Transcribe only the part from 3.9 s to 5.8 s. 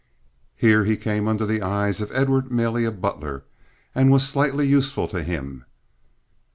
and was slightly useful to him.